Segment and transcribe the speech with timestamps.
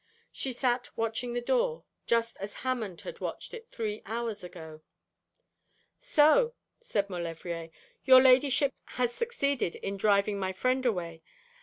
[0.31, 4.81] She sat watching the door, just as Hammond had watched it three hours ago.
[5.99, 7.69] 'So,' said Maulevrier,
[8.03, 11.21] 'your ladyship has succeeded in driving my friend away.